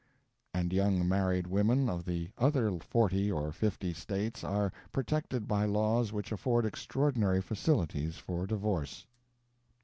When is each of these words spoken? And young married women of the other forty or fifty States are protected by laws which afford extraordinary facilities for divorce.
And 0.55 0.73
young 0.73 1.07
married 1.07 1.45
women 1.45 1.87
of 1.87 2.05
the 2.05 2.31
other 2.35 2.79
forty 2.79 3.31
or 3.31 3.51
fifty 3.51 3.93
States 3.93 4.43
are 4.43 4.73
protected 4.91 5.47
by 5.47 5.65
laws 5.65 6.11
which 6.11 6.31
afford 6.31 6.65
extraordinary 6.65 7.39
facilities 7.39 8.17
for 8.17 8.47
divorce. 8.47 9.05